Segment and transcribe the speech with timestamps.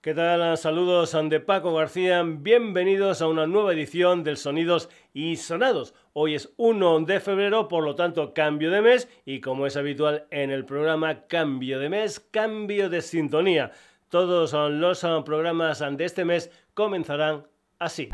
[0.00, 0.56] ¿Qué tal?
[0.56, 2.22] Saludos de Paco García.
[2.24, 5.92] Bienvenidos a una nueva edición del Sonidos y Sonados.
[6.12, 10.28] Hoy es 1 de febrero, por lo tanto cambio de mes y como es habitual
[10.30, 13.72] en el programa cambio de mes, cambio de sintonía.
[14.08, 17.48] Todos los programas de este mes comenzarán
[17.80, 18.08] así.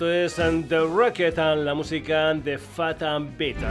[0.00, 0.36] Esto es
[0.70, 3.70] The Rocket, la música de Fat and Beta.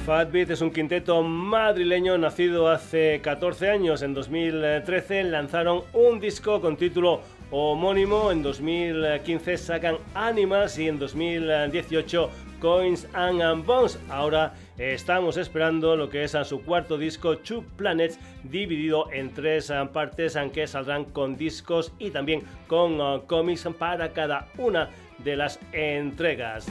[0.05, 4.03] Fatbeat es un quinteto madrileño nacido hace 14 años.
[4.03, 7.21] En 2013 lanzaron un disco con título
[7.53, 8.33] homónimo.
[8.33, 13.97] En 2015 sacan Animals y en 2018 Coins and Bones.
[14.11, 19.73] Ahora estamos esperando lo que es a su cuarto disco, Two Planets, dividido en tres
[19.93, 24.91] partes, aunque saldrán con discos y también con uh, cómics para cada una
[25.25, 26.67] de las entregas.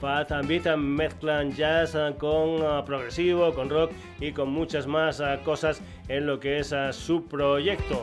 [0.00, 6.26] Fat Beat mezclan jazz con uh, progresivo, con rock y con muchas más cosas en
[6.26, 8.02] lo que es su proyecto.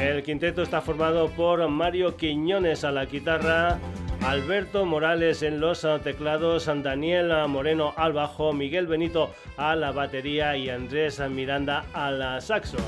[0.00, 3.78] El quinteto está formado por Mario Quiñones a la guitarra,
[4.22, 10.68] Alberto Morales en los teclados, Daniel Moreno al bajo, Miguel Benito a la batería y
[10.68, 12.78] Andrés Miranda a la saxo.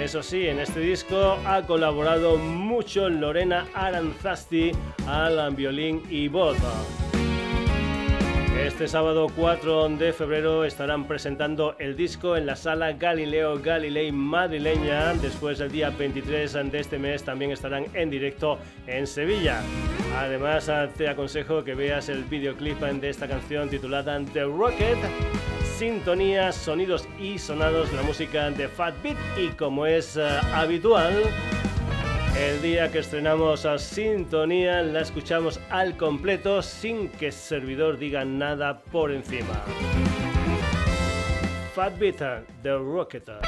[0.00, 4.72] Eso sí, en este disco ha colaborado mucho Lorena Aranzasti
[5.06, 6.56] al violín y voz.
[8.58, 15.12] Este sábado 4 de febrero estarán presentando el disco en la sala Galileo Galilei madrileña.
[15.14, 19.60] Después del día 23 de este mes también estarán en directo en Sevilla.
[20.16, 24.98] Además te aconsejo que veas el videoclip de esta canción titulada The Rocket
[25.80, 31.14] sintonía, sonidos y sonados, la música de Fat Beat y como es eh, habitual,
[32.38, 38.26] el día que estrenamos a Sintonía la escuchamos al completo sin que el servidor diga
[38.26, 39.64] nada por encima.
[41.74, 42.18] Fat Beat,
[42.62, 43.40] The Rocketer.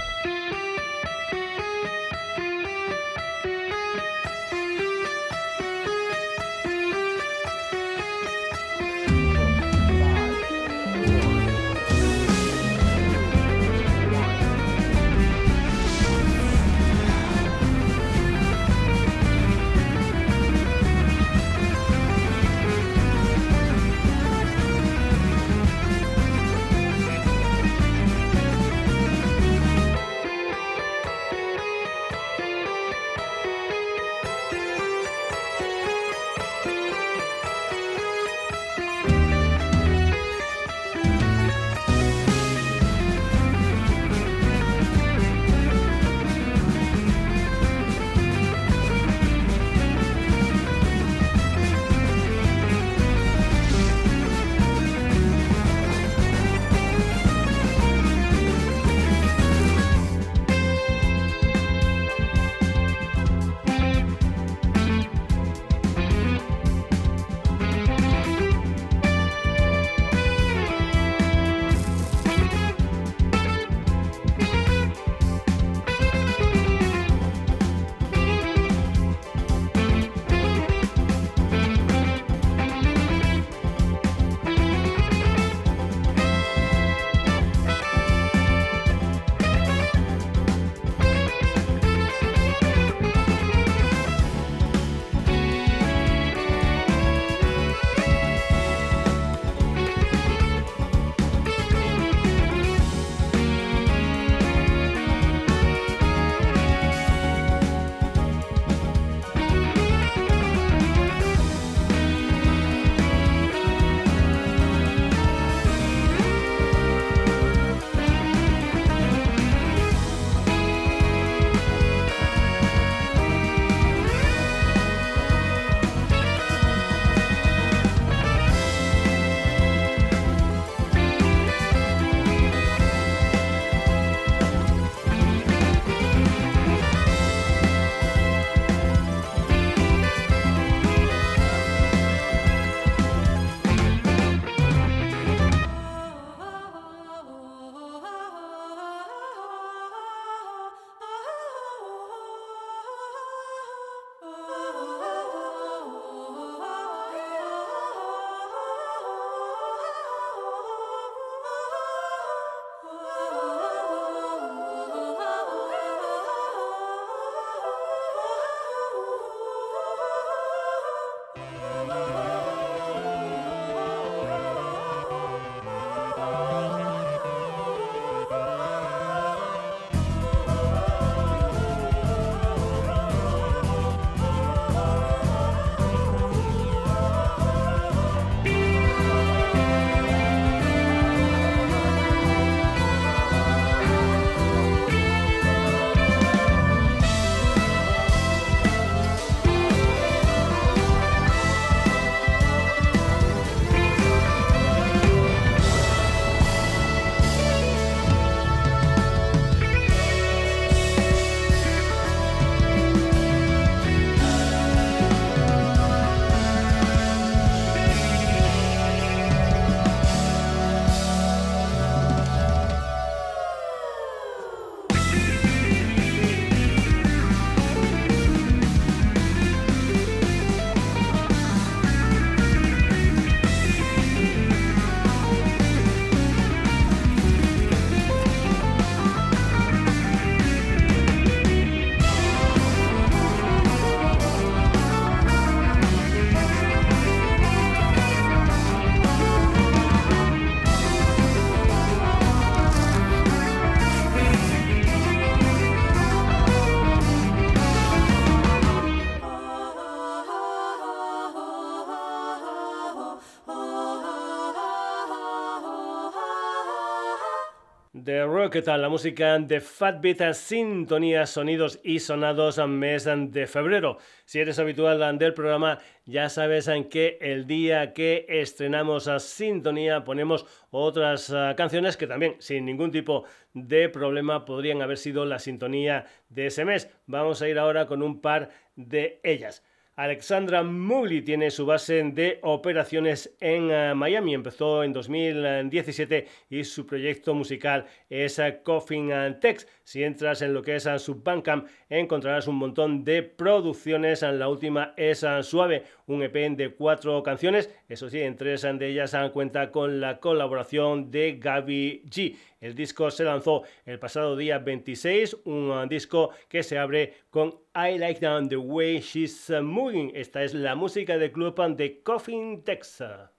[268.42, 273.98] Rocket, la música de Fatbeat, sintonía, sonidos y sonados mes de febrero.
[274.24, 280.02] Si eres habitual del programa, ya sabes en que el día que estrenamos a sintonía
[280.02, 283.22] ponemos otras ah, canciones que también sin ningún tipo
[283.54, 286.90] de problema podrían haber sido la sintonía de ese mes.
[287.06, 289.62] Vamos a ir ahora con un par de ellas.
[289.96, 294.32] Alexandra Mugli tiene su base de operaciones en eh, Miami.
[294.32, 299.68] Empezó en 2017 y su proyecto musical es eh, Coffin and Text.
[299.84, 301.68] Si entras en lo que es eh, su Bandcamp,
[301.98, 304.22] encontrarás un montón de producciones.
[304.22, 307.70] La última es Suave, un EP de cuatro canciones.
[307.88, 312.36] Eso sí, en tres de ellas cuenta con la colaboración de Gaby G.
[312.60, 317.48] El disco se lanzó el pasado día 26, un uh, disco que se abre con
[317.74, 320.12] I Like the Way She's Moving.
[320.14, 323.31] Esta es la música del club de Coffin, Texas.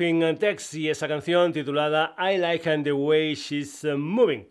[0.00, 4.48] Y esa canción titulada I Like the Way She's Moving.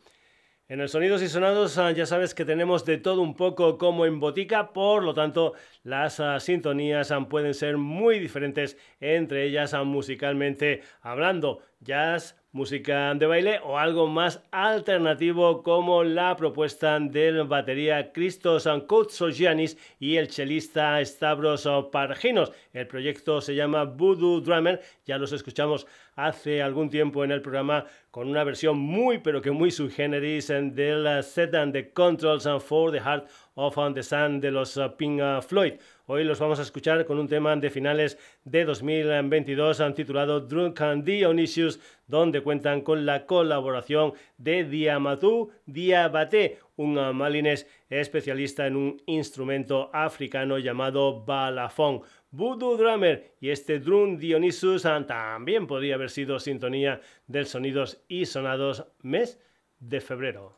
[0.68, 4.06] En el Sonidos y Sonados ah, ya sabes que tenemos de todo un poco como
[4.06, 9.74] en botica, por lo tanto las ah, sintonías ah, pueden ser muy diferentes entre ellas
[9.86, 11.62] musicalmente hablando.
[11.80, 19.78] Jazz, música de baile o algo más alternativo como la propuesta del batería Christos Koutsougianis
[20.00, 22.52] y el chelista Stavros Parginos.
[22.74, 25.86] El proyecto se llama Voodoo Drummer, ya los escuchamos
[26.16, 31.24] hace algún tiempo en el programa con una versión muy pero que muy subgéneris del
[31.24, 35.74] set and the controls for the heart of the sun de los Pink Floyd.
[36.10, 41.04] Hoy los vamos a escuchar con un tema de finales de 2022 titulado Drunk and
[41.04, 49.90] Dionysius, donde cuentan con la colaboración de Diamatú Diabate, un malinés especialista en un instrumento
[49.92, 52.04] africano llamado balafón.
[52.32, 58.86] Voodoo Drummer y este Drum Dionysus también podría haber sido sintonía del Sonidos y Sonados
[59.02, 59.42] mes
[59.82, 60.57] de febrero.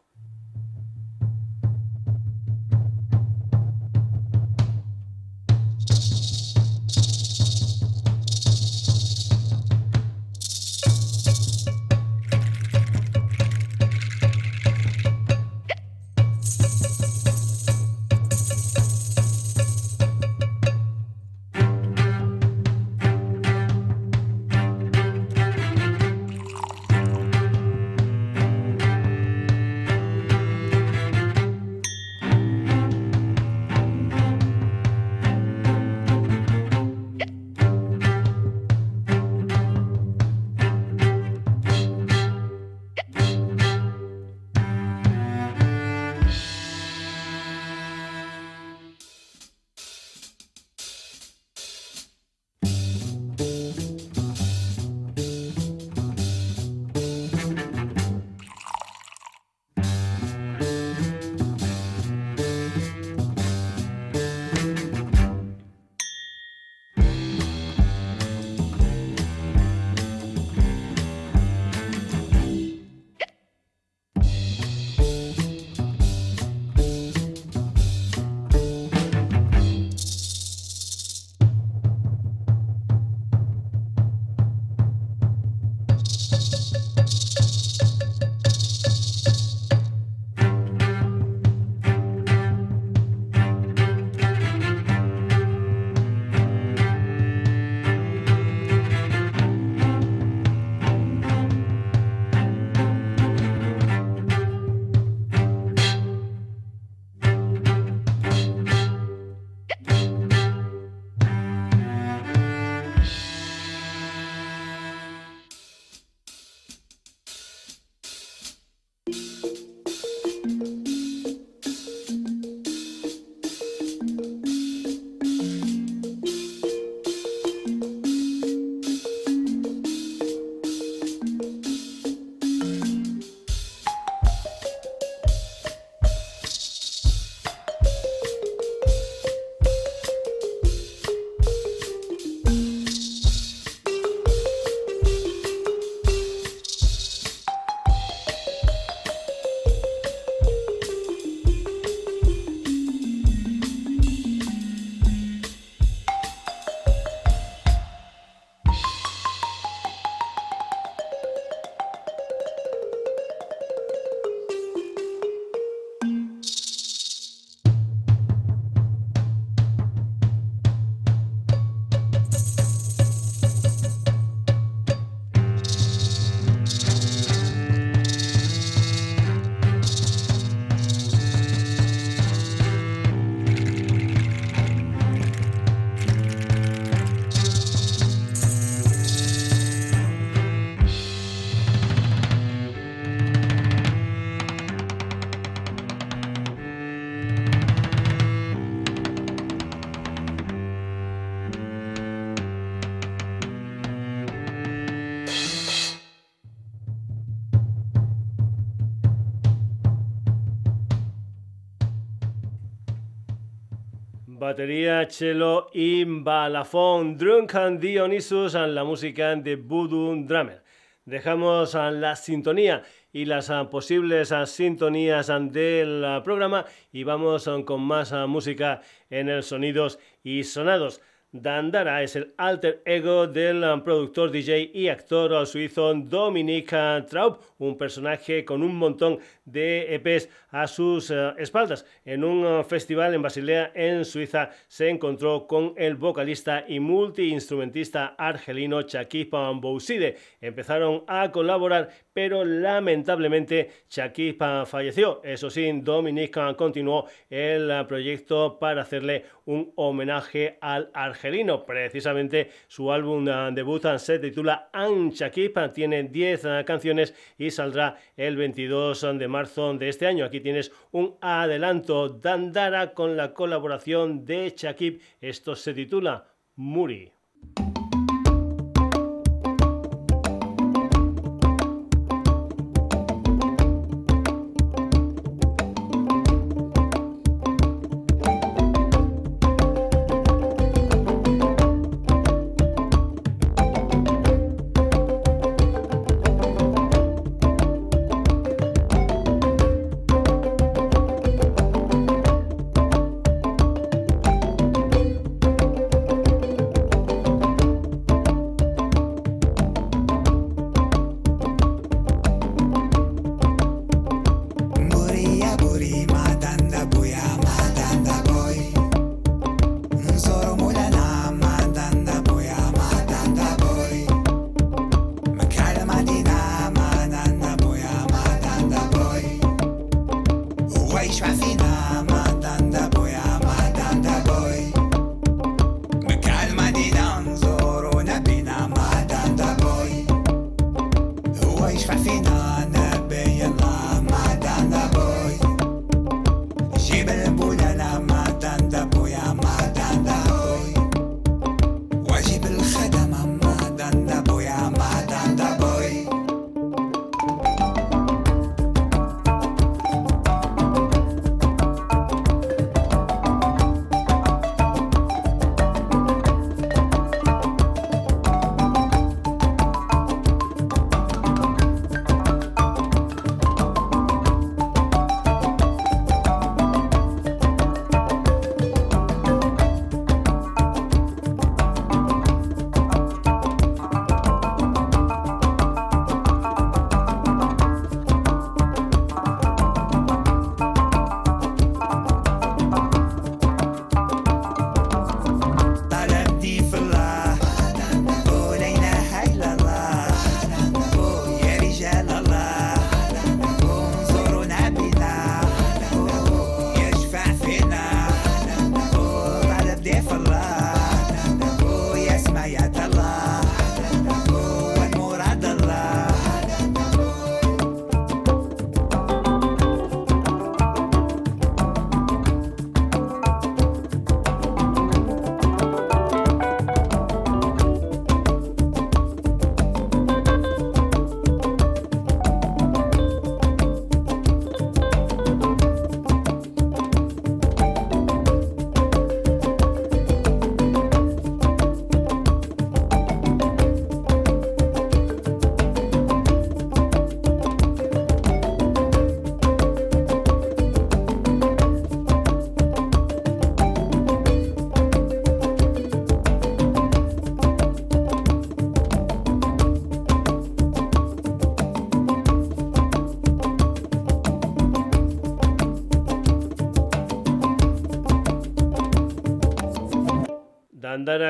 [214.49, 217.15] Batería, cello y balafón.
[217.15, 220.63] Drunken Dionysus en la música de Voodoo Drummer.
[221.05, 222.81] Dejamos la sintonía
[223.13, 228.81] y las posibles sintonías del programa y vamos con más música
[229.11, 230.99] en el Sonidos y Sonados.
[231.31, 236.73] Dandara es el alter ego del productor, DJ y actor suizo Dominic
[237.07, 241.85] Traub, un personaje con un montón de EPs a sus uh, espaldas.
[242.03, 248.15] En un uh, festival en Basilea, en Suiza, se encontró con el vocalista y multiinstrumentista
[248.17, 250.17] argelino Chakip Bouside.
[250.41, 255.21] Empezaron a colaborar, pero lamentablemente Chakip falleció.
[255.23, 261.18] Eso sí, Dominic continuó el uh, proyecto para hacerle un homenaje al argelino.
[261.65, 265.31] Precisamente su álbum debut se titula Ancha
[265.73, 270.25] tiene 10 canciones y saldrá el 22 de marzo de este año.
[270.25, 275.01] Aquí tienes un adelanto Dandara con la colaboración de Chakip.
[275.21, 277.18] Esto se titula Muri.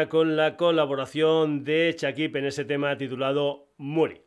[0.10, 4.22] Con la colaboración de Chakip en ese tema titulado Muri.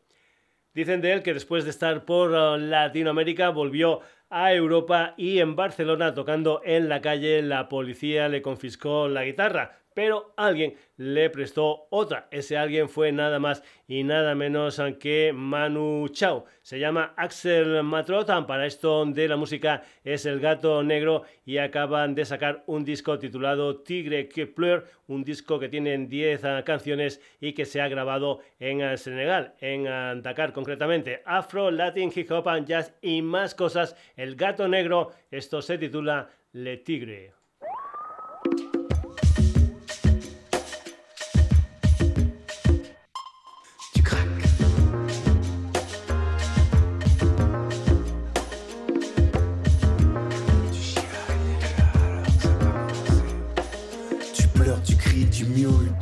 [0.73, 5.55] Dicen de él que después de estar por uh, Latinoamérica volvió a Europa y en
[5.55, 11.87] Barcelona tocando en la calle la policía le confiscó la guitarra, pero alguien le prestó
[11.89, 12.27] otra.
[12.31, 16.45] Ese alguien fue nada más y nada menos que Manu Chao.
[16.61, 18.47] Se llama Axel Matrotan.
[18.47, 23.19] Para esto de la música es El Gato Negro y acaban de sacar un disco
[23.19, 28.39] titulado Tigre Kepler, un disco que tiene 10 ah, canciones y que se ha grabado
[28.59, 31.21] en ah, Senegal, en ah, Dakar concretamente.
[31.25, 33.95] Afro, Latin, Hip Hop, Jazz y más cosas.
[34.15, 37.42] El Gato Negro, esto se titula Le Tigre.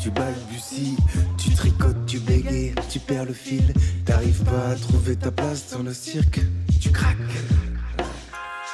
[0.02, 0.98] Tu balbuties,
[1.38, 3.72] tu tricotes, tu bégayes, tu perds le fil.
[4.04, 6.40] T'arrives pas à trouver ta place dans le cirque,
[6.82, 7.18] tu craques.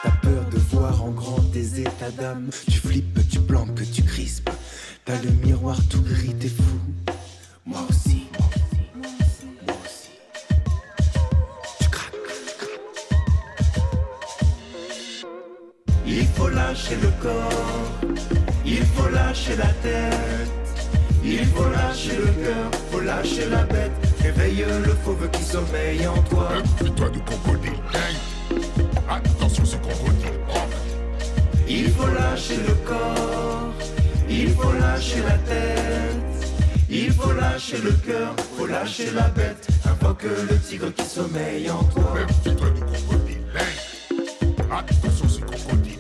[0.03, 2.49] T'as peur de voir en grand tes états d'âme.
[2.69, 4.49] Tu flippes, tu planques, tu crispes.
[5.03, 6.63] T'as le miroir tout gris, t'es fou.
[7.65, 8.27] Moi aussi.
[8.95, 10.11] Moi aussi.
[11.81, 12.13] Tu craques.
[16.05, 18.17] Il faut lâcher le corps.
[18.65, 20.56] Il faut lâcher la tête.
[21.29, 22.71] Il faut lâcher le cœur.
[22.91, 23.91] Faut lâcher la bête.
[24.21, 26.49] Réveille le fauve qui sommeille en toi.
[26.77, 27.73] Fais-toi de crocodile.
[29.09, 30.31] Attention, c'est crocodile.
[31.69, 33.73] Il faut lâcher le corps,
[34.29, 36.49] il faut lâcher la tête,
[36.89, 39.67] il faut lâcher le cœur, faut lâcher la bête.
[39.85, 42.15] Invoque le tigre qui sommeille en toi.
[42.43, 43.41] Fais-toi de crocodile.
[44.71, 45.96] Attention, c'est crocodile.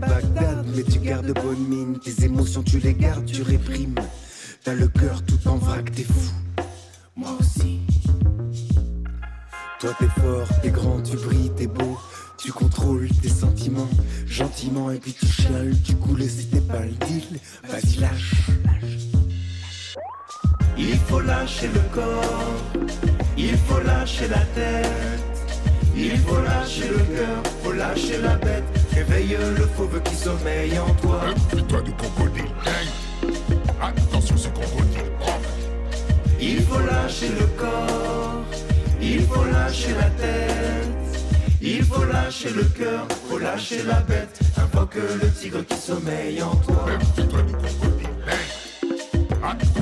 [0.00, 1.98] Bagdad, mais tu gardes bonne mine.
[1.98, 3.96] Tes émotions tu les gardes, tu réprimes.
[4.64, 6.32] T'as le cœur tout en vrac, t'es fou.
[7.16, 7.80] Moi aussi.
[9.80, 11.98] Toi t'es fort, t'es grand, tu brilles, t'es beau.
[12.36, 13.88] Tu contrôles tes sentiments
[14.26, 15.74] gentiment et puis tu chiales.
[15.82, 17.40] Du coup, le c'était pas le deal.
[17.68, 18.34] Vas-y, lâche.
[20.76, 22.54] Il faut lâcher le corps,
[23.36, 25.58] il faut lâcher la tête,
[25.96, 28.77] il faut lâcher le cœur, faut lâcher la bête.
[28.92, 31.20] Réveille le fauve qui sommeille en toi.
[31.50, 32.44] Fais-toi de crocodile.
[33.80, 35.02] Attention, c'est crocodile.
[36.40, 38.44] Il faut lâcher le corps,
[39.00, 41.24] il faut lâcher la tête,
[41.60, 44.38] il faut lâcher le cœur, faut lâcher la bête.
[44.56, 46.86] Invoque le tigre qui sommeille en toi.
[47.16, 48.08] Fais-toi de crocodile.
[49.42, 49.77] Attention,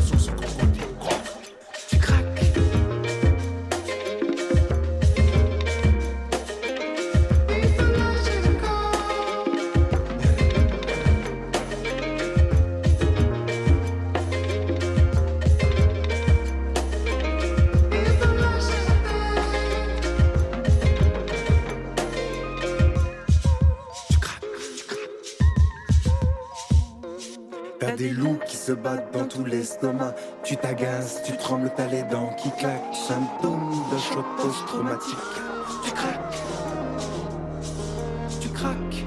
[30.42, 32.94] Tu t'agaces, tu trembles, t'as les dents qui claquent.
[32.94, 35.18] Symptôme d'un choc post-traumatique.
[35.84, 36.42] Tu craques.
[38.40, 39.04] Tu craques.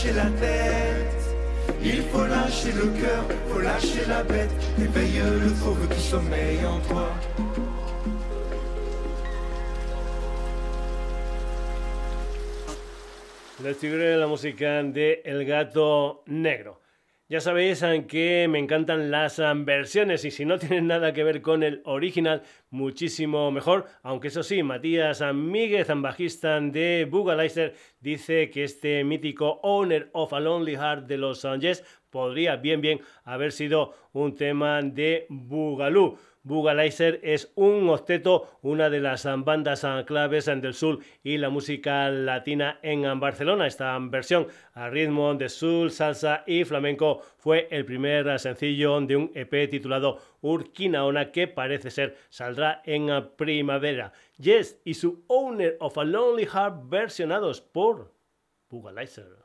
[0.00, 1.36] Lâcher la tête,
[1.82, 6.80] il faut lâcher le cœur, faut lâcher la bête, éveille le fauve qui sommeille en
[6.88, 7.08] toi.
[13.58, 16.79] Descubriré la música de El Gato Negro.
[17.30, 21.62] Ya sabéis que me encantan las versiones y si no tienen nada que ver con
[21.62, 23.86] el original, muchísimo mejor.
[24.02, 30.40] Aunque eso sí, Matías Míguez, bajista de Bugalizer, dice que este mítico Owner of a
[30.40, 36.18] Lonely Heart de los Yes podría bien bien haber sido un tema de Bugalú.
[36.42, 42.78] Bugalizer es un octeto, una de las bandas claves del sur y la música latina
[42.82, 43.66] en Barcelona.
[43.66, 49.30] Esta versión a ritmo de soul, salsa y flamenco fue el primer sencillo de un
[49.34, 54.12] EP titulado Urquinaona que parece ser saldrá en primavera.
[54.38, 58.14] Yes y su Owner of a Lonely Heart versionados por
[58.70, 59.39] Bugalizer.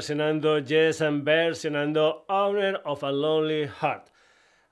[0.00, 4.10] Versionando Yes and versionando Owner of a Lonely Heart.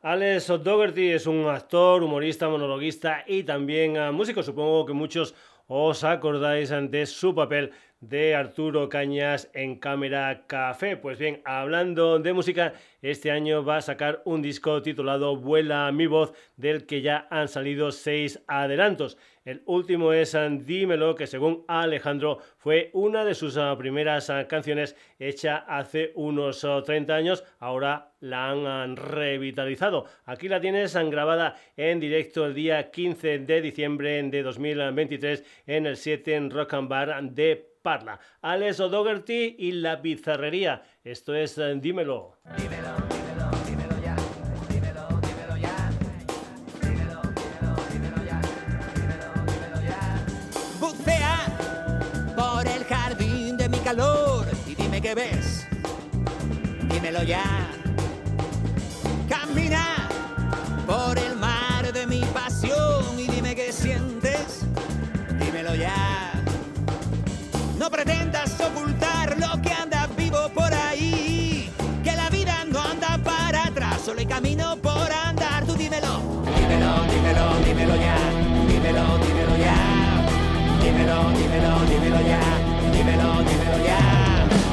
[0.03, 4.43] Alex O'Dougherty es un actor, humorista, monologuista y también ah, músico.
[4.43, 5.35] Supongo que muchos
[5.67, 10.97] os acordáis de su papel de Arturo Cañas en Cámara Café.
[10.97, 16.07] Pues bien, hablando de música, este año va a sacar un disco titulado Vuela mi
[16.07, 19.19] voz, del que ya han salido seis adelantos.
[19.49, 24.95] El último es Dímelo, que según Alejandro fue una de sus ah, primeras ah, canciones
[25.19, 27.43] hecha hace unos 30 ah, años.
[27.59, 30.05] Ahora la han revitalizado.
[30.27, 35.97] Aquí la tienes grabada en directo el día 15 de diciembre de 2023 en el
[35.97, 38.21] 7 en Rock and Bar de Parla.
[38.43, 40.83] Alex O'Dougherty y la bizarrería.
[41.03, 42.37] Esto es Dímelo.
[42.59, 43.18] Dímelo.
[54.67, 55.67] Y dime qué ves.
[56.93, 57.43] Dímelo ya.
[59.27, 60.07] Camina
[60.87, 64.67] por el mar de mi pasión y dime qué sientes.
[65.41, 66.33] Dímelo ya.
[67.79, 71.73] No pretendas ocultar lo que anda vivo por ahí.
[72.05, 75.65] Que la vida no anda para atrás, solo hay camino por andar.
[75.65, 76.21] Tú dímelo.
[76.45, 78.17] Dímelo, dímelo, dímelo ya.
[78.69, 79.77] Dímelo, dímelo ya.
[80.83, 84.68] Dímelo, dímelo, dímelo ya dímelo, dímelo ya.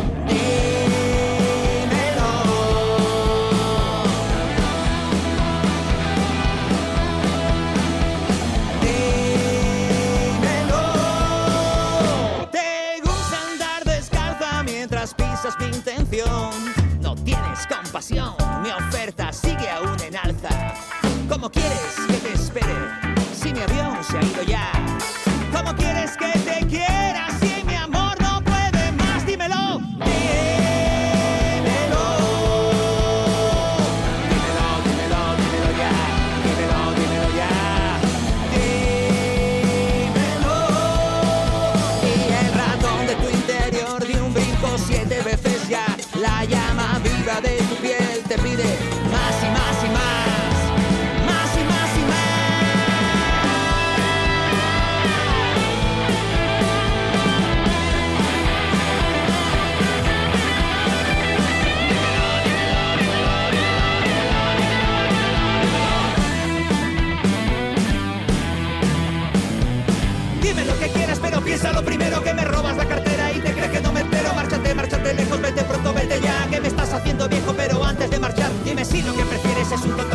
[77.06, 80.15] Haciendo viejo, pero antes de marchar, dime si lo que prefieres es un tonto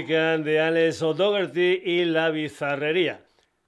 [0.00, 3.20] música de Alex O'Dougherty y la bizarrería.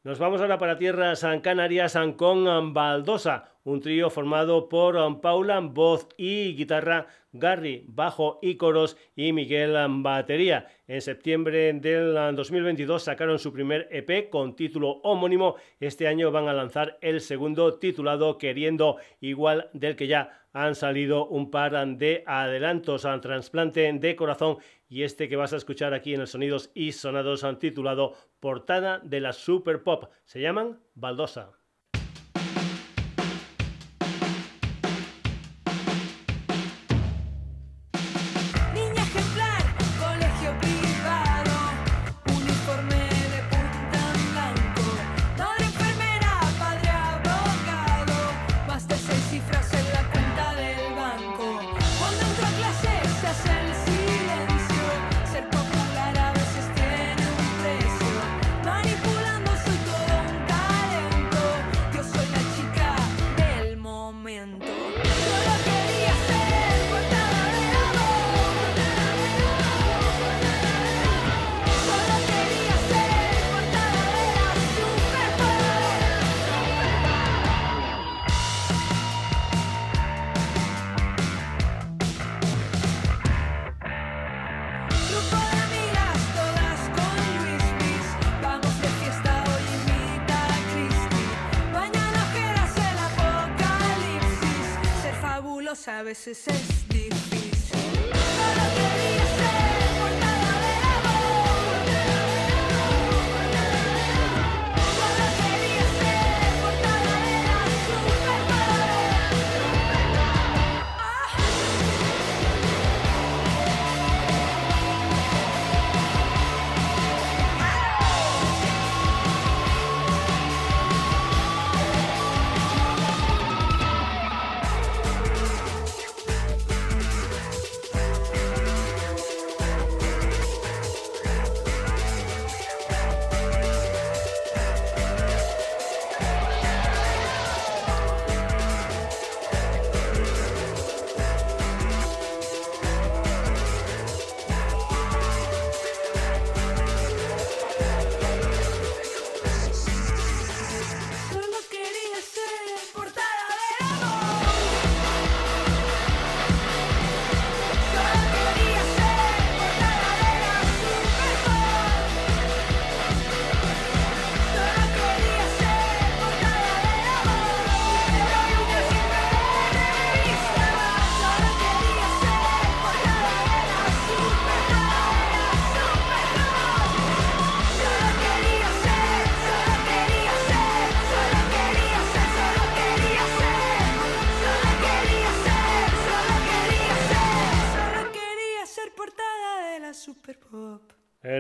[0.03, 6.09] Nos vamos ahora para tierras San Canarias con Baldosa, un trío formado por Paula, voz
[6.17, 10.67] y guitarra, Gary, bajo y coros y Miguel, batería.
[10.87, 15.57] En septiembre del 2022 sacaron su primer EP con título homónimo.
[15.81, 21.27] Este año van a lanzar el segundo titulado Queriendo, igual del que ya han salido
[21.27, 24.59] un par de adelantos al trasplante de corazón
[24.89, 28.99] y este que vas a escuchar aquí en el Sonidos y Sonados han titulado Portada
[28.99, 30.11] de la Super Pop.
[30.25, 31.62] Se llaman Baldosa.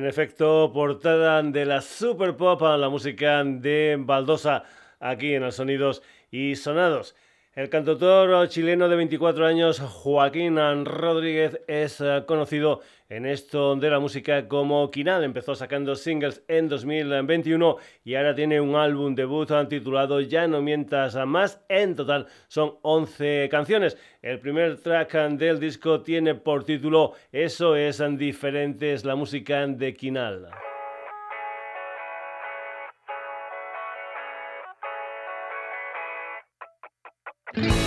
[0.07, 4.64] Efecto, portada de la Super Pop, la música de Baldosa,
[4.99, 7.14] aquí en los Sonidos y Sonados.
[7.55, 12.80] El cantautor chileno de 24 años, Joaquín Rodríguez, es eh, conocido
[13.17, 15.23] en esto de la música como Kinal.
[15.23, 21.15] Empezó sacando singles en 2021 y ahora tiene un álbum debut titulado Ya no mientas
[21.15, 21.63] a más.
[21.69, 23.99] En total son 11 canciones.
[24.23, 29.95] El primer track del disco tiene por título Eso es diferente, es la música de
[29.95, 30.49] Kinal.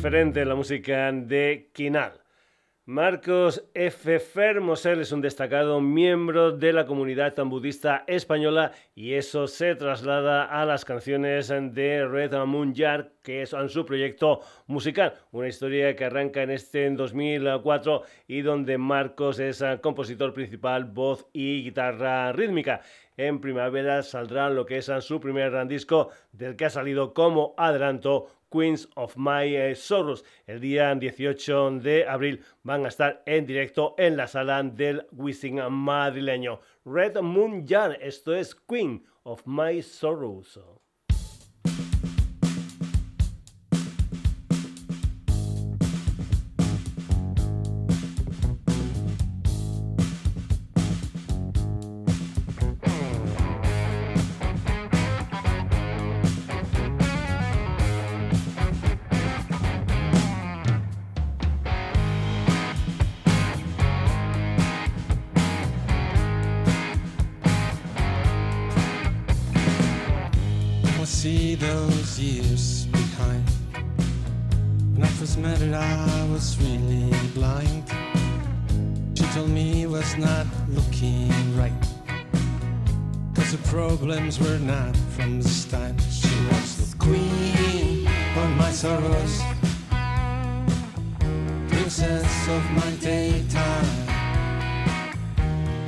[0.00, 2.22] diferente la música de Kinal.
[2.86, 4.18] Marcos F.
[4.18, 10.64] Fermosel es un destacado miembro de la comunidad budista española y eso se traslada a
[10.64, 15.16] las canciones de Red Moon Yard, que es su proyecto musical.
[15.32, 21.62] Una historia que arranca en este 2004 y donde Marcos es compositor principal, voz y
[21.62, 22.80] guitarra rítmica
[23.20, 28.28] en primavera saldrá lo que es su primer disco del que ha salido como adelanto
[28.50, 30.24] Queens of My eh, Sorrows.
[30.46, 35.60] El día 18 de abril van a estar en directo en la sala del Wissing
[35.70, 36.60] madrileño.
[36.84, 40.58] Red Moon Jan, esto es Queen of My Sorrows.
[71.10, 73.44] see those years behind.
[74.94, 77.84] When I first met her, I was really blind.
[79.18, 81.82] She told me it was not looking right.
[83.34, 85.98] Cause the problems were not from this time.
[85.98, 88.06] She was the queen
[88.42, 89.42] of my sorrows,
[91.68, 94.06] princess of my daytime,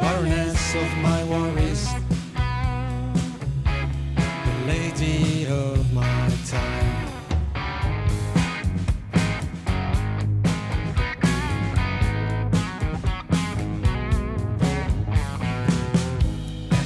[0.01, 2.02] baroness of my worries
[5.03, 7.07] of my time.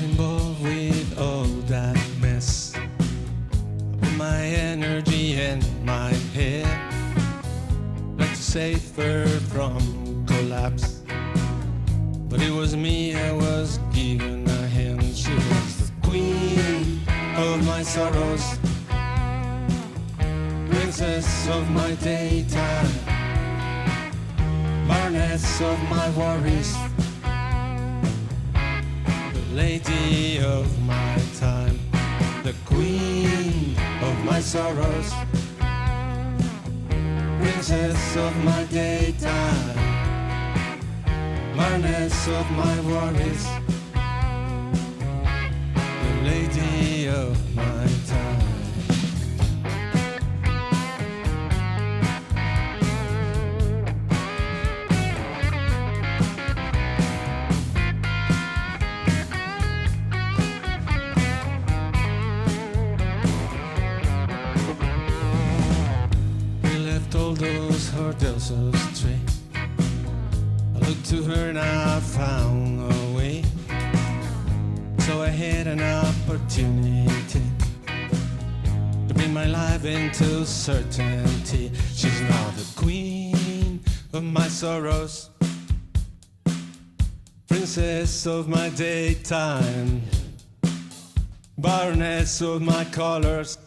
[0.02, 2.74] Involved with all that mess,
[4.16, 6.66] my energy and my head.
[8.16, 11.02] Like to save her from collapse,
[12.30, 13.55] but it was me I was.
[17.86, 18.58] sorrows,
[20.68, 22.90] princess of my daytime,
[24.88, 26.74] baroness of my worries,
[29.32, 31.78] the lady of my time,
[32.42, 35.12] the queen of my sorrows,
[37.40, 39.76] princess of my daytime,
[41.56, 43.75] baroness of my worries
[46.26, 47.95] lady of mine.
[80.66, 81.70] Certainty.
[81.94, 83.78] She's now the queen
[84.12, 85.30] of my sorrows,
[87.46, 90.02] princess of my daytime,
[91.56, 93.58] baroness of my colors,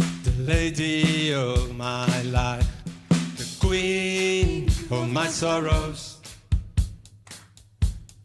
[0.00, 2.66] the lady of my life,
[3.36, 6.22] the queen of my sorrows,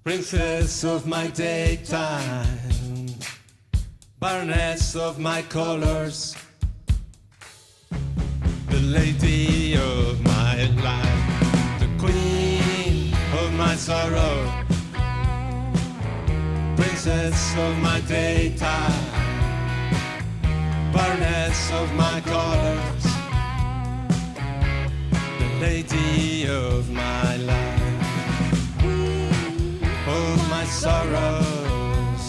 [0.06, 3.10] princess of my daytime,
[4.22, 6.34] baroness of my colors
[8.86, 14.64] lady of my life, the queen of my sorrow,
[16.76, 19.06] princess of my daytime,
[20.94, 23.06] baroness of my colors,
[25.40, 28.84] the lady of my life,
[30.08, 32.24] of my sorrows,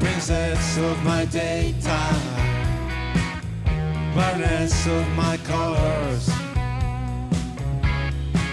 [0.00, 2.27] princess of my daytime
[4.18, 6.26] baroness of my colors,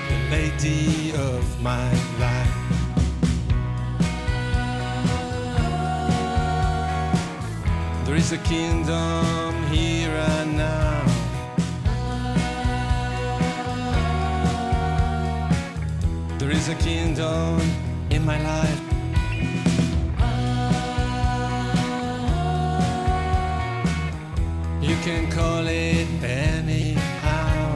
[0.10, 1.90] the lady of my
[2.20, 2.58] life.
[8.06, 11.06] There is a kingdom here and now.
[16.38, 17.60] There is a kingdom
[18.12, 18.85] in my life.
[25.06, 27.76] Can call it anyhow.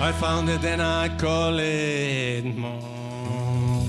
[0.00, 3.88] I found it and I call it more.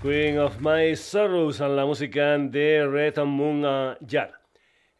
[0.00, 4.41] Queen of My Sorrows, and la música de Red Moon Jar.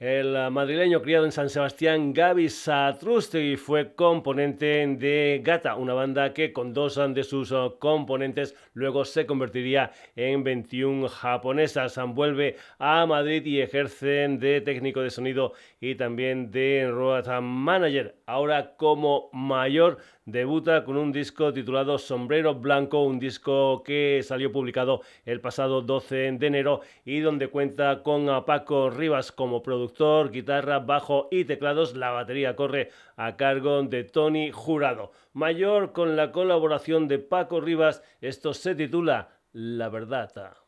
[0.02, 6.52] El madrileño criado en San Sebastián, Gaby Satrustegui, fue componente de Gata, una banda que
[6.52, 12.00] con dos de sus componentes luego se convertiría en 21 japonesas.
[12.04, 18.16] Vuelve a Madrid y ejerce de técnico de sonido y también de road manager.
[18.26, 25.02] Ahora como mayor debuta con un disco titulado Sombrero Blanco, un disco que salió publicado
[25.24, 31.28] el pasado 12 de enero y donde cuenta con Paco Rivas como productor, guitarra, bajo
[31.30, 31.96] y teclados.
[31.96, 35.12] La batería corre a cargo de Tony Jurado.
[35.32, 40.61] Mayor con la colaboración de Paco Rivas, esto se titula La Verdad.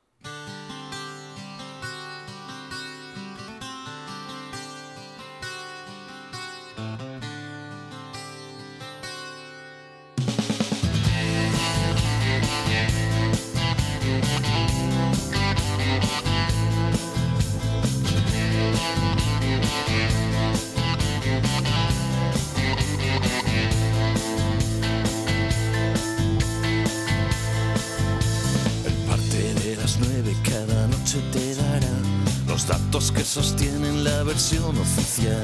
[33.34, 35.42] Sostienen la versión oficial.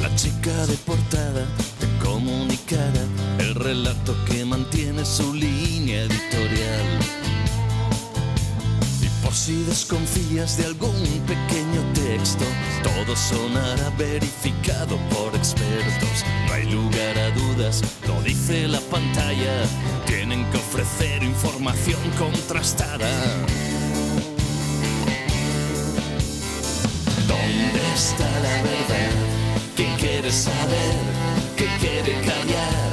[0.00, 1.46] La chica de portada
[1.80, 3.02] te comunicará
[3.38, 6.86] el relato que mantiene su línea editorial.
[9.00, 12.44] Y por si desconfías de algún pequeño texto,
[12.82, 16.24] todo sonará verificado por expertos.
[16.46, 19.64] No hay lugar a dudas, lo dice la pantalla.
[20.04, 23.08] Tienen que ofrecer información contrastada.
[27.94, 29.12] Está la verdad?
[29.76, 30.94] ¿Qué quiere saber?
[31.56, 32.92] ¿Qué quiere callar?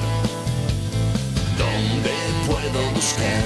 [1.58, 2.14] ¿Dónde
[2.46, 3.44] puedo buscar?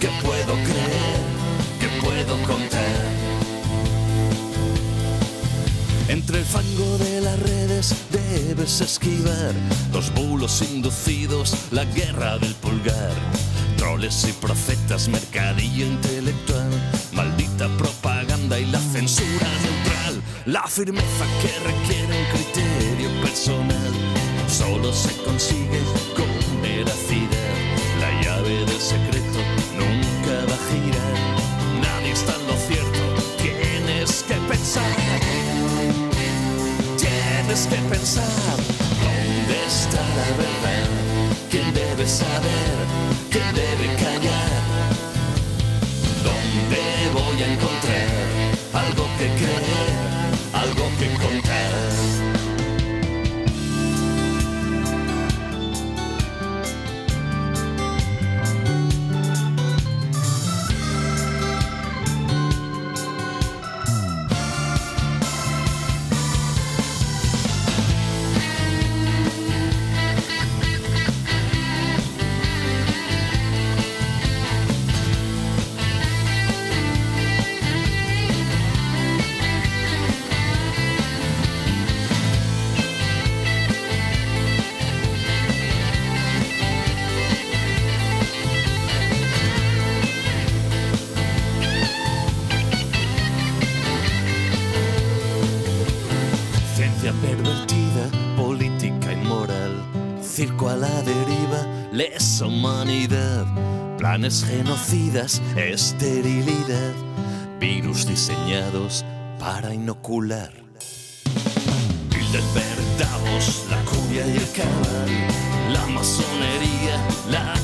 [0.00, 1.20] ¿Qué puedo creer?
[1.80, 3.04] ¿Qué puedo contar?
[6.08, 9.52] Entre el fango de las redes debes esquivar
[9.92, 13.12] los bulos inducidos, la guerra del pulgar,
[13.76, 16.70] troles y profetas, mercadillo intelectual,
[17.12, 19.95] maldita propaganda y la censura neutral.
[20.46, 23.92] La firmeza que requiere un criterio personal
[24.46, 25.80] solo se consigue
[26.14, 27.50] con veracidad.
[28.00, 29.40] La llave del secreto
[29.74, 31.80] nunca va a girar.
[31.82, 33.02] Nadie está en lo cierto.
[33.42, 34.96] Tienes que pensar.
[36.96, 38.56] Tienes que pensar.
[39.02, 40.88] ¿Dónde está la verdad?
[41.50, 42.76] ¿Quién debe saber?
[43.32, 44.62] ¿Quién debe callar?
[46.22, 46.82] ¿Dónde
[47.14, 48.08] voy a encontrar
[48.74, 50.05] algo que creer?
[50.66, 51.95] Algo que contar.
[104.28, 106.92] Genocidas, esterilidad,
[107.60, 109.04] virus diseñados
[109.38, 110.52] para inocular.
[112.10, 117.54] Bilderberg, Davos, la curia y el cabal, la masonería, la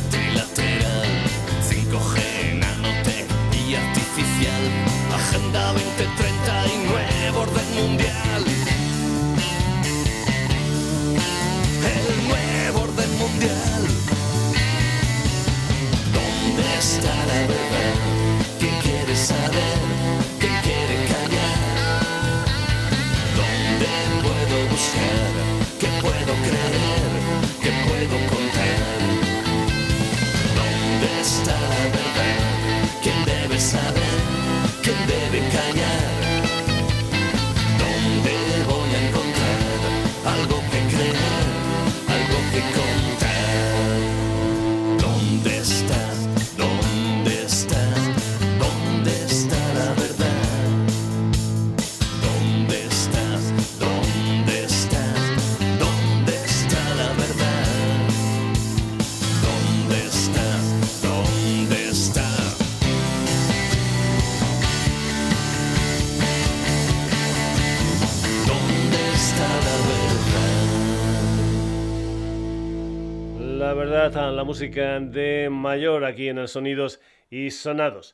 [74.53, 77.01] música de mayor aquí en el Sonidos
[77.31, 78.13] y Sonados.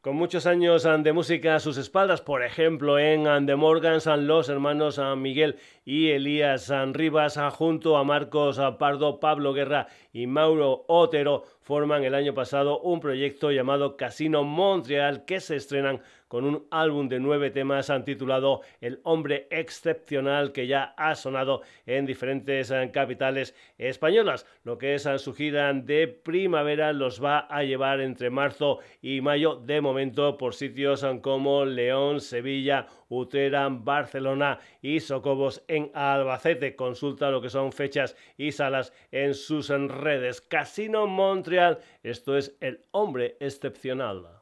[0.00, 5.00] Con muchos años de música a sus espaldas, por ejemplo en The Morgans, los hermanos
[5.16, 5.54] Miguel
[5.84, 12.34] y Elías Rivas, junto a Marcos Pardo, Pablo Guerra y Mauro Otero, forman el año
[12.34, 17.90] pasado un proyecto llamado Casino Montreal que se estrenan con un álbum de nueve temas
[18.04, 24.46] titulado El hombre excepcional que ya ha sonado en diferentes eh, capitales españolas.
[24.62, 29.20] Lo que es eh, su gira de primavera los va a llevar entre marzo y
[29.20, 36.76] mayo de momento por sitios eh, como León, Sevilla, Utrera, Barcelona y Socobos en Albacete.
[36.76, 40.40] Consulta lo que son fechas y salas en sus redes.
[40.40, 44.37] Casino Montreal, esto es el hombre excepcional.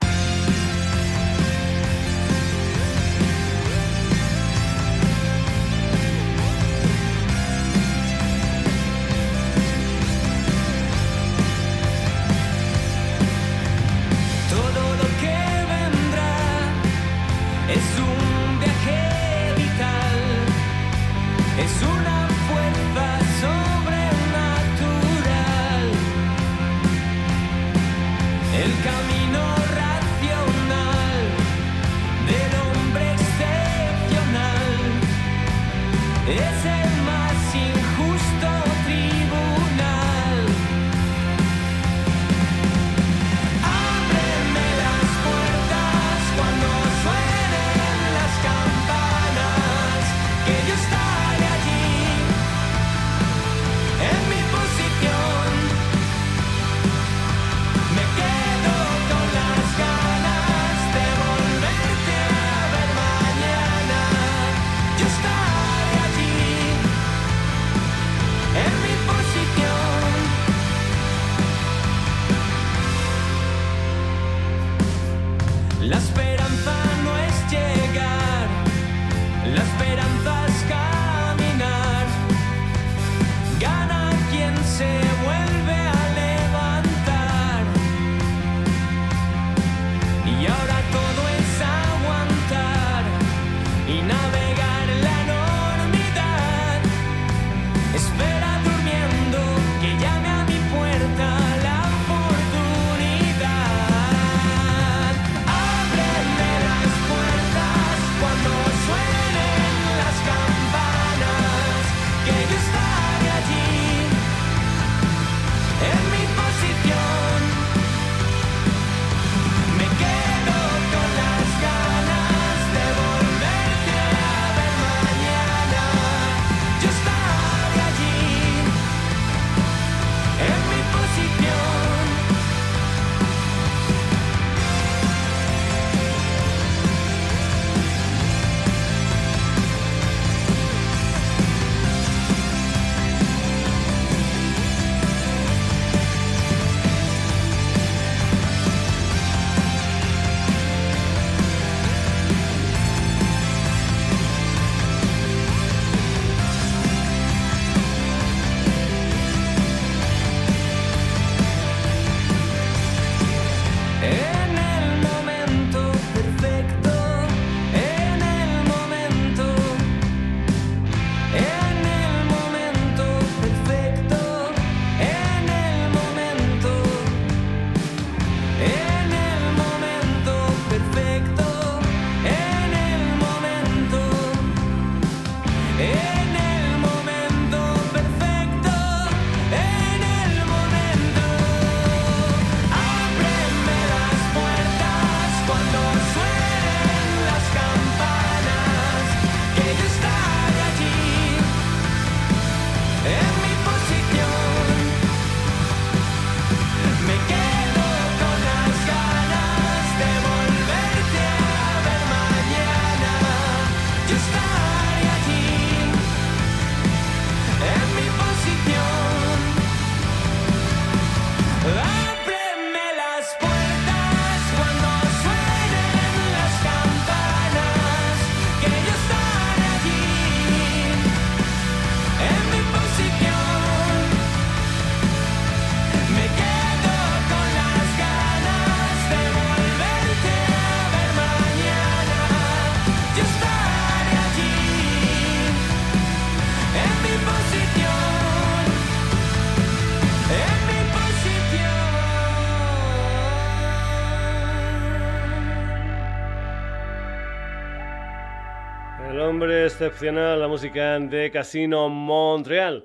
[259.15, 262.85] Nombre excepcional, la música de Casino Montreal.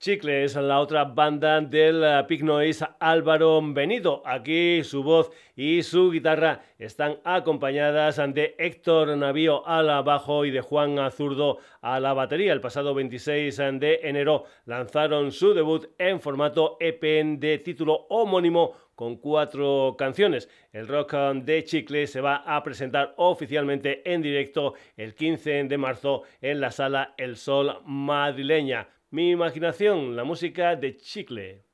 [0.00, 4.22] Chicle es la otra banda del eh, Pig Noise Álvaro Benido.
[4.24, 10.60] Aquí su voz y su guitarra están acompañadas de Héctor Navío al bajo y de
[10.60, 12.52] Juan Azurdo a la batería.
[12.52, 17.02] El pasado 26 de enero lanzaron su debut en formato EP
[17.40, 20.48] de título homónimo con cuatro canciones.
[20.72, 26.22] El rock de Chicle se va a presentar oficialmente en directo el 15 de marzo
[26.40, 28.86] en la sala El Sol madrileña.
[29.10, 31.67] Mi imaginación, la música de Chicle.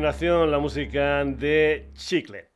[0.00, 2.50] La música de Chicle.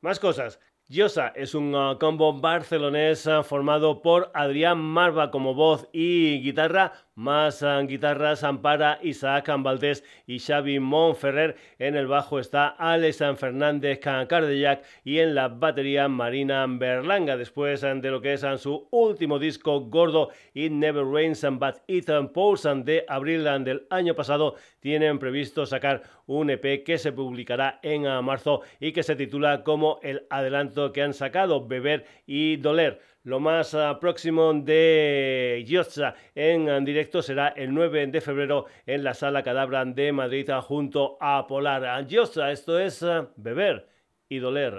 [0.00, 0.58] Más cosas.
[0.88, 6.92] Yosa es un uh, combo barcelonés uh, formado por Adrián Marva como voz y guitarra,
[7.16, 11.56] más guitarras para Isaac Valdés y Xavi Monferrer.
[11.78, 17.36] En el bajo está Alex Fernández Cardellac y en la batería Marina Berlanga.
[17.36, 21.76] Después ah, de lo que es ah, su último disco gordo, It Never Rains But
[21.86, 27.80] It Pours de abril del año pasado, tienen previsto sacar un EP que se publicará
[27.82, 33.00] en marzo y que se titula como el adelanto que han sacado, Beber y Doler.
[33.26, 39.14] Lo más ah, próximo de Yotza en directo será el 9 de febrero en la
[39.14, 42.06] Sala Cadabra de Madrid junto a Polar.
[42.06, 43.88] Yotza, esto es ah, beber
[44.28, 44.74] y doler.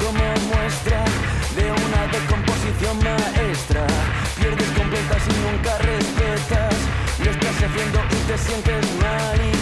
[0.00, 1.04] Como muestra
[1.56, 3.86] de una decomposición maestra.
[4.40, 6.74] Pierdes completas y nunca respetas.
[7.22, 9.55] Lo estás haciendo y te sientes mal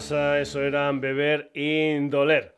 [0.00, 2.56] eso eran beber y doler.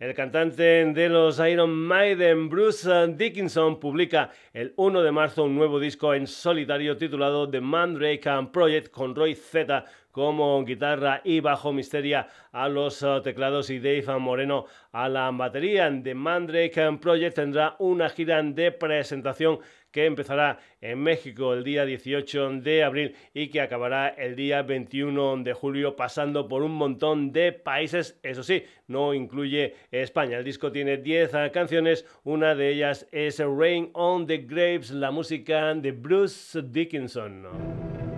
[0.00, 5.78] El cantante de los Iron Maiden, Bruce Dickinson, publica el 1 de marzo un nuevo
[5.78, 12.26] disco en solitario titulado The Mandrake Project con Roy Z como guitarra y bajo misteria
[12.50, 15.88] a los uh, teclados y Dave Moreno a la batería.
[16.02, 19.60] The Mandrake Project tendrá una gira de presentación
[19.90, 25.42] que empezará en México el día 18 de abril y que acabará el día 21
[25.42, 30.38] de julio pasando por un montón de países, eso sí, no incluye España.
[30.38, 35.74] El disco tiene 10 canciones, una de ellas es Rain on the Graves, la música
[35.74, 38.09] de Bruce Dickinson.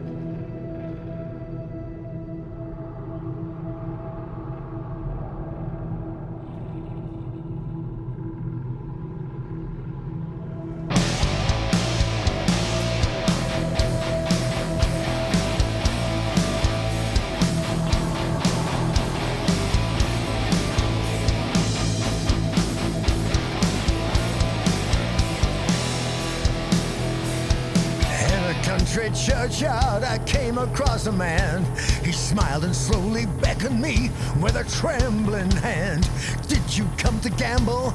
[32.53, 34.11] Smiled and slowly beckoned me
[34.43, 36.09] with a trembling hand.
[36.49, 37.95] Did you come to gamble?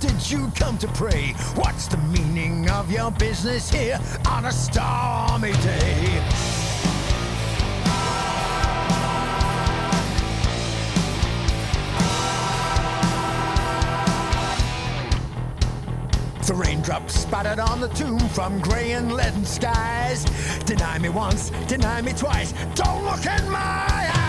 [0.00, 1.34] Did you come to pray?
[1.54, 6.49] What's the meaning of your business here on a stormy day?
[16.50, 20.24] The raindrops spattered on the tomb from grey and leaden skies.
[20.64, 22.52] Deny me once, deny me twice.
[22.74, 24.19] Don't look in my eyes.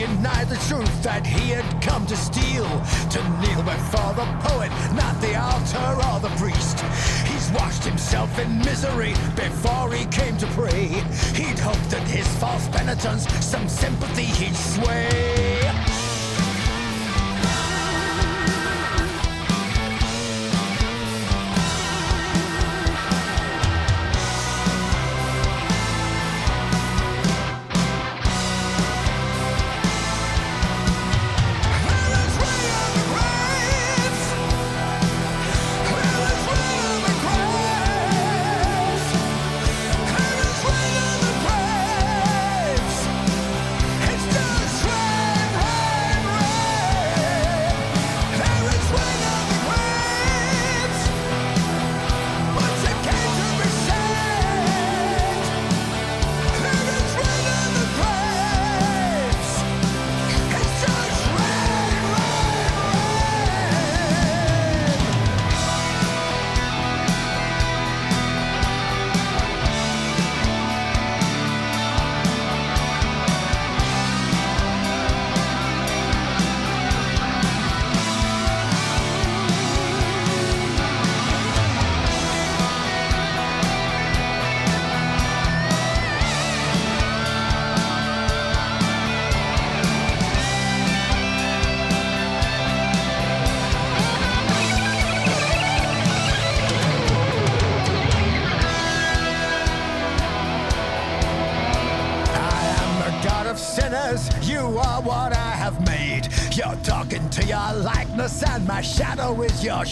[0.00, 2.68] Denied the truth that he had come to steal.
[3.10, 6.80] To kneel before the poet, not the altar or the priest.
[7.26, 10.86] He's washed himself in misery before he came to pray.
[11.34, 15.59] He'd hoped that his false penitence, some sympathy he'd sway.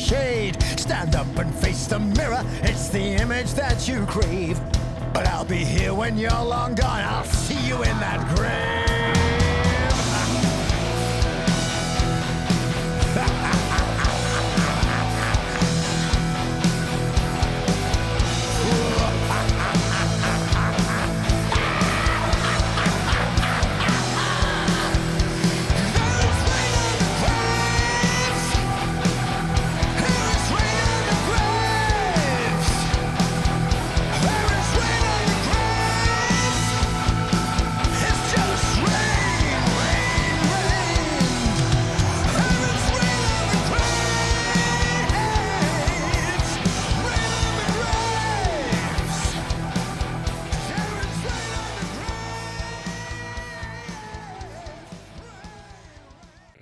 [0.08, 0.62] Shade.
[0.78, 4.58] Stand up and face the mirror, it's the image that you crave.
[5.12, 8.67] But I'll be here when you're long gone, I'll see you in that grave.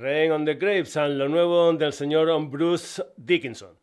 [0.07, 3.77] Rain on the Graves, lo nuevo del señor Bruce Dickinson.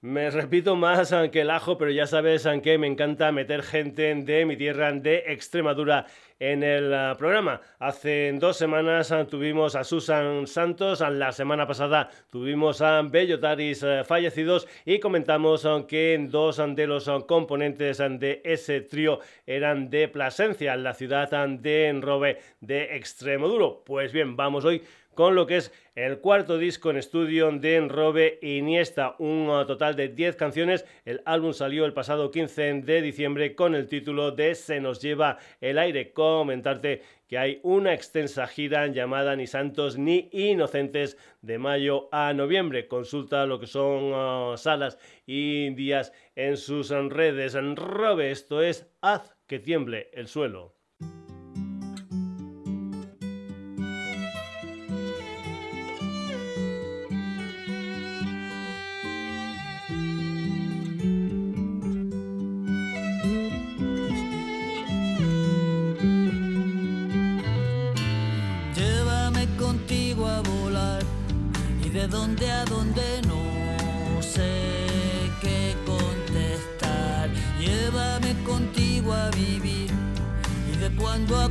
[0.00, 4.46] Me repito más que el ajo, pero ya sabes que me encanta meter gente de
[4.46, 6.06] mi tierra, de Extremadura,
[6.40, 7.60] en el ah, programa.
[7.78, 13.84] Hace dos semanas ah, tuvimos a Susan Santos, ah, la semana pasada tuvimos a Bellotaris
[14.04, 20.94] fallecidos y comentamos que dos de los componentes de ese trío eran de Plasencia, la
[20.94, 23.82] ciudad de Enrobe de Extremoduro.
[23.84, 24.82] Pues bien, vamos hoy
[25.14, 30.08] con lo que es el cuarto disco en estudio de Robe Iniesta, un total de
[30.08, 30.84] 10 canciones.
[31.04, 35.38] El álbum salió el pasado 15 de diciembre con el título de Se nos lleva
[35.60, 36.12] el aire.
[36.12, 42.88] Comentarte que hay una extensa gira llamada Ni Santos ni Inocentes de mayo a noviembre.
[42.88, 47.56] Consulta lo que son uh, salas y días en sus redes.
[47.76, 50.74] Robe, esto es Haz que tiemble el suelo.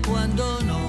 [0.05, 0.82] Cuando no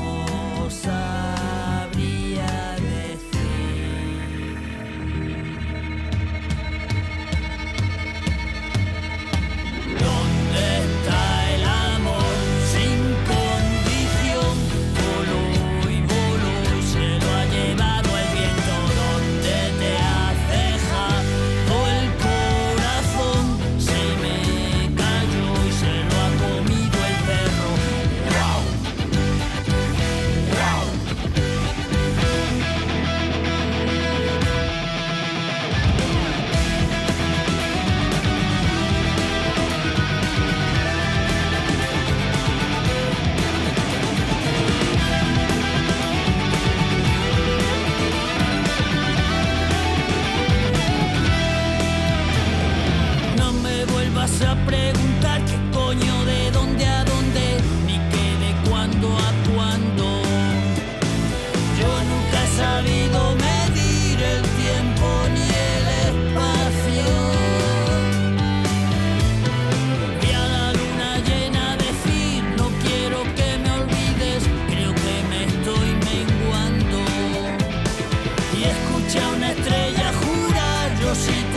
[79.28, 81.53] una estrella, jurarlo si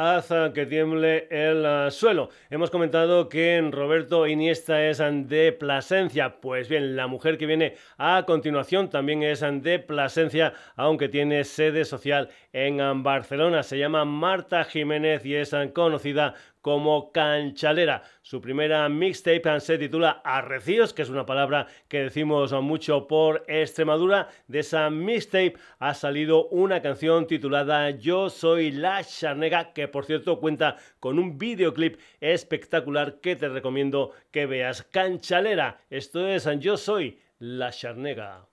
[0.00, 2.30] Haz que tiemble el ah, suelo.
[2.50, 6.40] Hemos comentado que Roberto Iniesta es de Plasencia.
[6.40, 11.84] Pues bien, la mujer que viene a continuación también es de Plasencia, aunque tiene sede
[11.84, 13.64] social en Barcelona.
[13.64, 16.34] Se llama Marta Jiménez y es conocida
[16.68, 18.02] como Canchalera.
[18.20, 24.28] Su primera mixtape se titula Arrecíos, que es una palabra que decimos mucho por Extremadura.
[24.48, 30.40] De esa mixtape ha salido una canción titulada Yo soy la Charnega, que por cierto
[30.40, 34.82] cuenta con un videoclip espectacular que te recomiendo que veas.
[34.82, 38.46] Canchalera, esto es Yo soy la Charnega.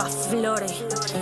[0.00, 0.72] pa' flores.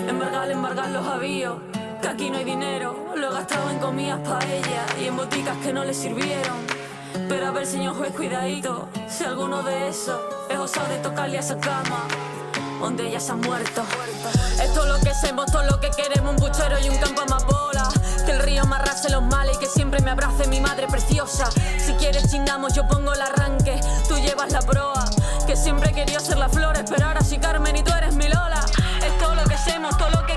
[0.09, 1.57] Embargar, embargar los avíos,
[2.01, 3.13] que aquí no hay dinero.
[3.17, 6.59] Lo he gastado en comidas paella y en boticas que no le sirvieron.
[7.29, 11.41] Pero a ver, señor juez, cuidadito, si alguno de esos es osado de tocarle a
[11.41, 12.07] esa cama
[12.81, 13.83] donde ya se han muerto.
[14.63, 17.89] Esto es lo que hacemos, todo lo que queremos, un puchero y un campo amapola.
[18.25, 21.51] Que el río me arrase los males y que siempre me abrace mi madre preciosa.
[21.85, 25.05] Si quieres chingamos, yo pongo el arranque, tú llevas la proa
[25.49, 28.61] que siempre quería ser la flor, esperar así Carmen y tú eres mi Lola.
[29.03, 30.28] Es todo lo que hacemos, todo lo que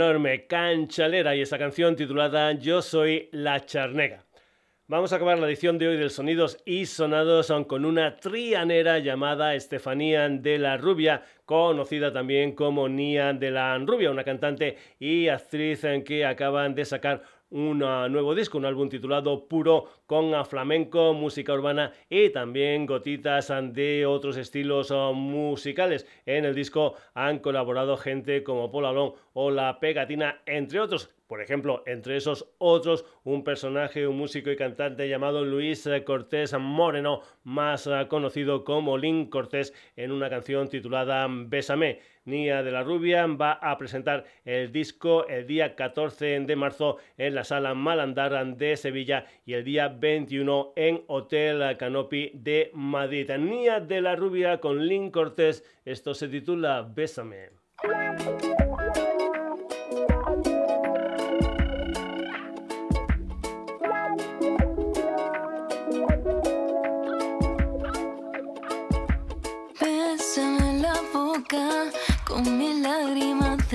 [0.00, 4.24] enorme canchalera y esa canción titulada Yo soy la charnega.
[4.86, 9.54] Vamos a acabar la edición de hoy del Sonidos y Sonados con una trianera llamada
[9.54, 15.84] Estefanía de la Rubia, conocida también como Nia de la Rubia, una cantante y actriz
[15.84, 21.52] en que acaban de sacar un nuevo disco, un álbum titulado Puro con flamenco, música
[21.52, 26.06] urbana y también gotitas de otros estilos uh, musicales.
[26.26, 31.40] En el disco han colaborado gente como Paul Alon o La Pegatina, entre otros Por
[31.40, 37.88] ejemplo, entre esos otros, un personaje, un músico y cantante llamado Luis Cortés Moreno, más
[38.08, 42.00] conocido como Link Cortés, en una canción titulada Bésame.
[42.24, 47.34] Nia de la Rubia va a presentar el disco el día 14 de marzo en
[47.34, 53.30] la sala Malandar de Sevilla y el día 21 en Hotel Canopy de Madrid.
[53.38, 57.50] Nia de la Rubia con Link Cortés, esto se titula Bésame.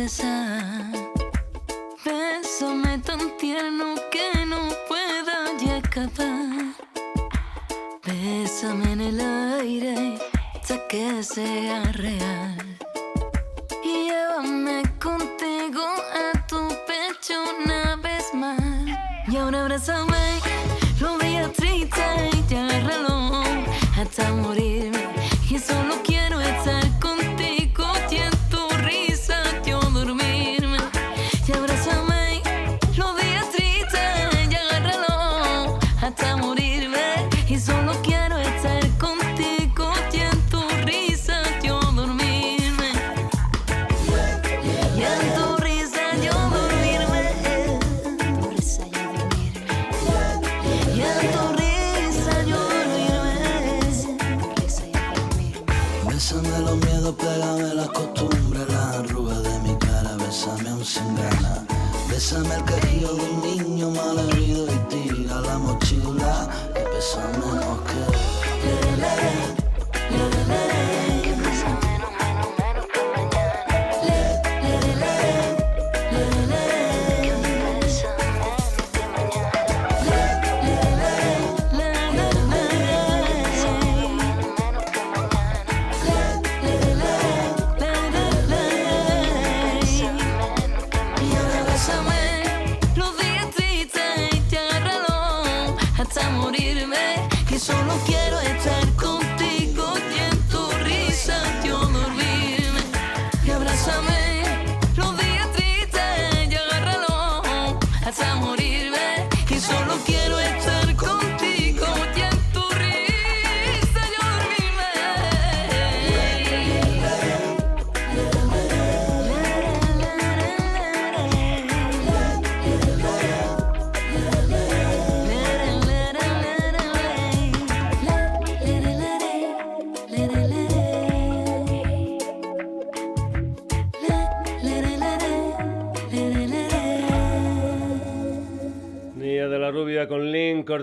[0.08, 0.55] Sun.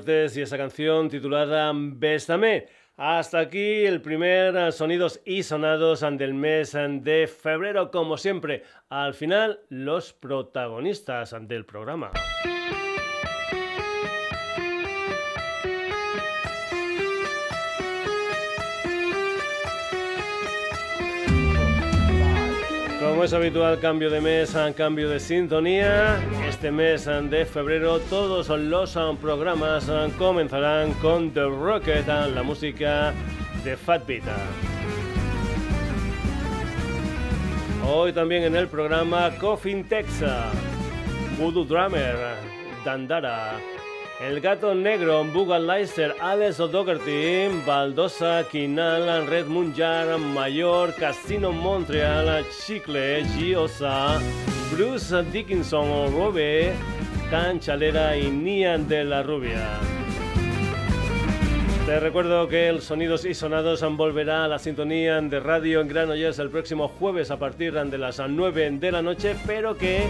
[0.05, 2.67] Y esa canción titulada Bésame.
[2.97, 8.65] Hasta aquí el primer sonidos y sonados del mes de febrero, como siempre.
[8.89, 12.11] Al final, los protagonistas del programa.
[23.01, 26.21] Como es habitual, cambio de mes, cambio de sintonía.
[26.63, 33.13] Este mes de febrero todos los programas comenzarán con The Rocket, la música
[33.65, 34.23] de Fat Beat.
[37.85, 40.55] Hoy también en el programa Coffin Texas,
[41.37, 42.15] Voodoo Drummer,
[42.85, 43.72] Dandara.
[44.23, 54.21] El Gato Negro, Bugalizer, Alex O'Dougherty, Baldosa, Kinal, Red Munjar, Mayor, Casino Montreal, Chicle, Giosa,
[54.71, 56.73] Bruce Dickinson, Robe,
[57.31, 60.02] Canchalera y Nian de la Rubia.
[61.87, 66.39] Te recuerdo que el Sonidos y Sonados volverá a la sintonía de radio en Granollers
[66.39, 70.05] el próximo jueves a partir de las 9 de la noche, pero que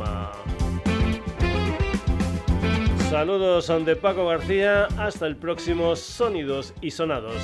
[3.09, 7.37] Saludos de Paco García, hasta el próximo Sonidos y Sonados.